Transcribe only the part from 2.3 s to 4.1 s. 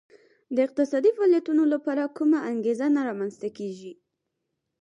انګېزه نه رامنځته کېږي